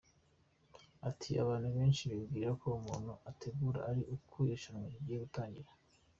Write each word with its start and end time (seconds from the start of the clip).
Ati 1.09 1.29
“Abantu 1.43 1.67
benshi 1.77 2.03
bibwira 2.15 2.49
ko 2.61 2.67
umuntu 2.79 3.11
ategura 3.29 3.79
ari 3.89 4.01
uko 4.15 4.33
irushanwa 4.43 4.87
rigiye 4.93 5.19
gutangira. 5.25 5.69